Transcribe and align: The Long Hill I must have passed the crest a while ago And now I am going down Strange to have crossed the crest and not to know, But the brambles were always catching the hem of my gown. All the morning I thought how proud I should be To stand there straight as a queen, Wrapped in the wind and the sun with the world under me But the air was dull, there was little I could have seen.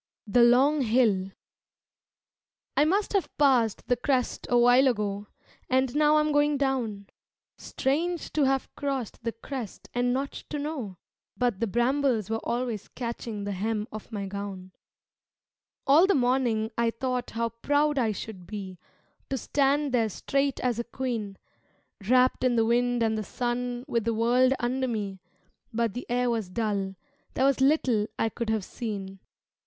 The 0.25 0.41
Long 0.41 0.81
Hill 0.81 1.29
I 2.75 2.85
must 2.85 3.13
have 3.13 3.29
passed 3.37 3.87
the 3.87 3.95
crest 3.95 4.47
a 4.49 4.57
while 4.57 4.87
ago 4.87 5.27
And 5.69 5.95
now 5.95 6.15
I 6.15 6.21
am 6.21 6.31
going 6.31 6.57
down 6.57 7.05
Strange 7.59 8.33
to 8.33 8.45
have 8.45 8.73
crossed 8.75 9.23
the 9.23 9.31
crest 9.31 9.89
and 9.93 10.11
not 10.11 10.31
to 10.49 10.57
know, 10.57 10.97
But 11.37 11.59
the 11.59 11.67
brambles 11.67 12.31
were 12.31 12.39
always 12.43 12.87
catching 12.87 13.43
the 13.43 13.51
hem 13.51 13.87
of 13.91 14.11
my 14.11 14.25
gown. 14.25 14.71
All 15.85 16.07
the 16.07 16.15
morning 16.15 16.71
I 16.79 16.89
thought 16.89 17.29
how 17.37 17.49
proud 17.49 17.99
I 17.99 18.11
should 18.11 18.47
be 18.47 18.79
To 19.29 19.37
stand 19.37 19.91
there 19.91 20.09
straight 20.09 20.59
as 20.61 20.79
a 20.79 20.83
queen, 20.83 21.37
Wrapped 22.09 22.43
in 22.43 22.55
the 22.55 22.65
wind 22.65 23.03
and 23.03 23.15
the 23.19 23.23
sun 23.23 23.85
with 23.87 24.05
the 24.05 24.15
world 24.15 24.53
under 24.59 24.87
me 24.87 25.19
But 25.71 25.93
the 25.93 26.07
air 26.09 26.31
was 26.31 26.49
dull, 26.49 26.95
there 27.35 27.45
was 27.45 27.61
little 27.61 28.07
I 28.17 28.29
could 28.29 28.49
have 28.49 28.65
seen. 28.65 29.19